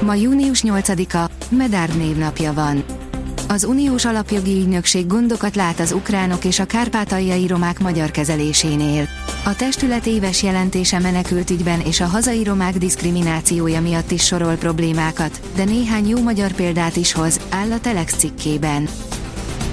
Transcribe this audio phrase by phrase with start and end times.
[0.00, 2.84] Ma június 8-a, Medárd névnapja van.
[3.48, 9.08] Az Uniós Alapjogi Ügynökség gondokat lát az ukránok és a kárpátaljai romák magyar kezelésénél.
[9.44, 15.40] A testület éves jelentése menekült ügyben és a hazai romák diszkriminációja miatt is sorol problémákat,
[15.54, 18.88] de néhány jó magyar példát is hoz, áll a Telex cikkében.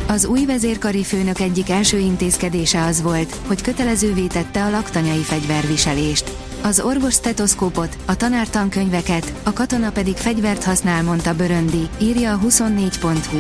[0.07, 6.52] Az új vezérkari főnök egyik első intézkedése az volt, hogy kötelezővé tette a laktanyai fegyverviselést.
[6.63, 12.40] Az orvos stetoszkópot, a tanár tankönyveket, a katona pedig fegyvert használ, mondta Böröndi, írja a
[12.40, 13.38] 24.hu.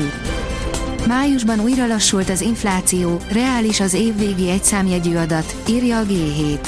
[1.07, 6.67] Májusban újra lassult az infláció, reális az évvégi egyszámjegyű adat, írja a G7.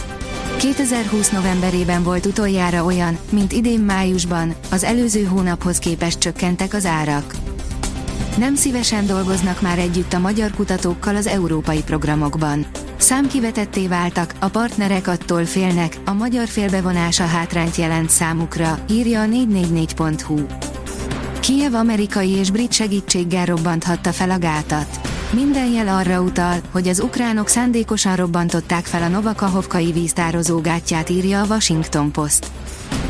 [0.57, 7.35] 2020 novemberében volt utoljára olyan, mint idén májusban, az előző hónaphoz képest csökkentek az árak.
[8.37, 12.65] Nem szívesen dolgoznak már együtt a magyar kutatókkal az európai programokban.
[12.97, 20.45] Számkivetetté váltak, a partnerek attól félnek, a magyar félbevonása hátrányt jelent számukra, írja a 444.hu.
[21.39, 24.99] Kiev amerikai és brit segítséggel robbanthatta fel a gátat.
[25.33, 31.41] Minden jel arra utal, hogy az ukránok szándékosan robbantották fel a Novakahovkai víztározó gátját, írja
[31.41, 32.51] a Washington Post.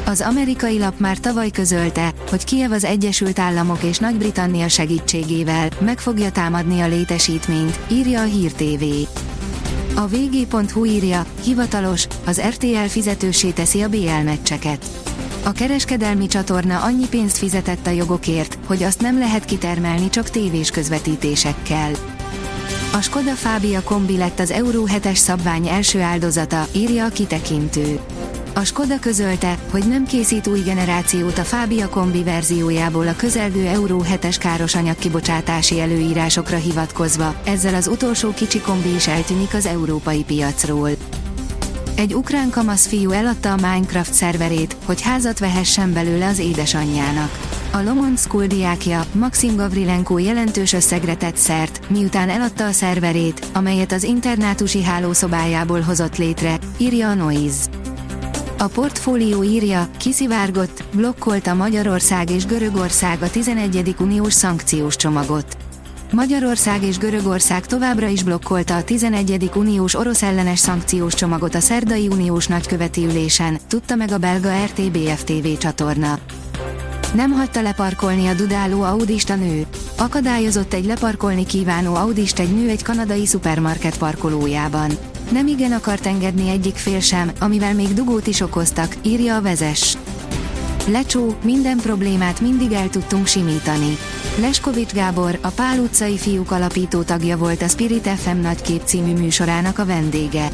[0.05, 5.99] Az amerikai lap már tavaly közölte, hogy Kiev az Egyesült Államok és Nagy-Britannia segítségével meg
[5.99, 8.83] fogja támadni a létesítményt, írja a Hír TV.
[9.95, 14.85] A vg.hu írja, hivatalos, az RTL fizetősé teszi a BL meccseket.
[15.43, 20.69] A kereskedelmi csatorna annyi pénzt fizetett a jogokért, hogy azt nem lehet kitermelni csak tévés
[20.69, 21.91] közvetítésekkel.
[22.93, 27.99] A Skoda Fábia kombi lett az Euró 7-es szabvány első áldozata, írja a kitekintő.
[28.57, 34.05] A Skoda közölte, hogy nem készít új generációt a Fábia kombi verziójából a közelgő Euró
[34.13, 40.89] 7-es káros kibocsátási előírásokra hivatkozva, ezzel az utolsó kicsi kombi is eltűnik az európai piacról.
[41.95, 47.39] Egy ukrán kamasz fiú eladta a Minecraft szerverét, hogy házat vehessen belőle az édesanyjának.
[47.71, 53.91] A Lomond School diákja, Maxim Gavrilenko jelentős összegre tett szert, miután eladta a szerverét, amelyet
[53.91, 57.84] az internátusi hálószobájából hozott létre, írja a Noise.
[58.57, 63.95] A portfólió írja, kiszivárgott, blokkolta Magyarország és Görögország a 11.
[63.99, 65.57] uniós szankciós csomagot.
[66.11, 69.51] Magyarország és Görögország továbbra is blokkolta a 11.
[69.55, 75.23] uniós orosz ellenes szankciós csomagot a szerdai uniós nagyköveti ülésen, tudta meg a belga RTBF
[75.23, 76.19] TV csatorna.
[77.13, 79.65] Nem hagyta leparkolni a dudáló audista nő.
[79.97, 84.91] Akadályozott egy leparkolni kívánó audist egy nő egy kanadai szupermarket parkolójában.
[85.31, 89.97] Nem igen akart engedni egyik fél sem, amivel még dugót is okoztak, írja a vezes.
[90.87, 93.97] Lecsó, minden problémát mindig el tudtunk simítani.
[94.39, 99.79] Leskovics Gábor, a Pál utcai fiúk alapító tagja volt a Spirit FM nagykép című műsorának
[99.79, 100.49] a vendége.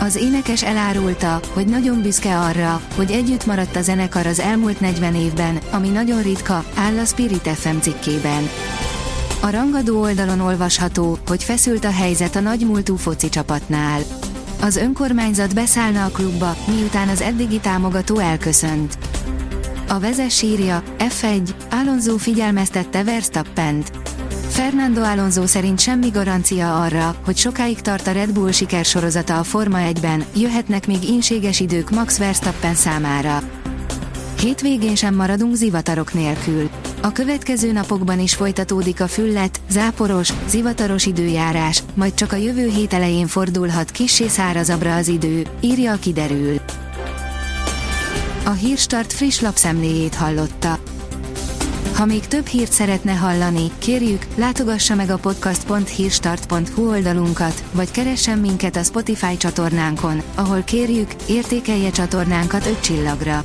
[0.00, 5.14] Az énekes elárulta, hogy nagyon büszke arra, hogy együtt maradt a zenekar az elmúlt 40
[5.14, 8.48] évben, ami nagyon ritka, áll a Spirit FM cikkében.
[9.40, 14.00] A rangadó oldalon olvasható, hogy feszült a helyzet a nagymúltú foci csapatnál.
[14.60, 18.98] Az önkormányzat beszállna a klubba, miután az eddigi támogató elköszönt.
[19.88, 23.90] A vezes írja, F1, Alonso figyelmeztette Verstappent.
[24.48, 29.78] Fernando Alonso szerint semmi garancia arra, hogy sokáig tart a Red Bull sikersorozata a Forma
[29.80, 33.42] 1-ben, jöhetnek még inséges idők Max Verstappen számára.
[34.40, 36.70] Hétvégén sem maradunk zivatarok nélkül.
[37.02, 42.92] A következő napokban is folytatódik a füllet, záporos, zivataros időjárás, majd csak a jövő hét
[42.92, 46.60] elején fordulhat kissé szárazabbra az idő, írja a kiderül.
[48.44, 50.78] A Hírstart friss lapszemléjét hallotta.
[51.94, 58.76] Ha még több hírt szeretne hallani, kérjük, látogassa meg a podcast.hírstart.hu oldalunkat, vagy keressen minket
[58.76, 63.44] a Spotify csatornánkon, ahol kérjük, értékelje csatornánkat 5 csillagra.